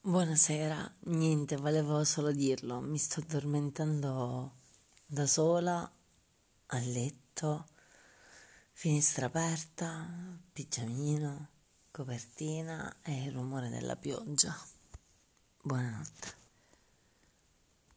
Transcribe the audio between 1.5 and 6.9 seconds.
volevo solo dirlo, mi sto addormentando da sola a